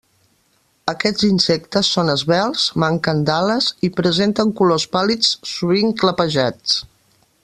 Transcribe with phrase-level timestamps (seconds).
[0.93, 6.79] Aquests insectes són esvelts, manquen d'ales, i presenten colors pàl·lids, sovint clapejats.